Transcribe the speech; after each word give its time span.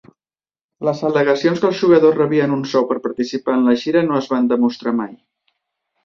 Les 0.87 1.01
al·legacions 1.09 1.59
que 1.59 1.67
els 1.67 1.81
jugadors 1.81 2.17
rebien 2.21 2.55
un 2.55 2.63
sou 2.71 2.87
per 2.91 2.97
participar 3.03 3.57
en 3.57 3.67
la 3.71 3.75
gira 3.83 4.01
no 4.07 4.17
es 4.21 4.31
van 4.33 4.49
demostrar 4.55 4.95
mai. 5.03 5.13